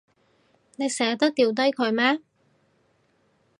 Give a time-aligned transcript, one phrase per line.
[0.77, 2.23] 你捨得掉低佢咩？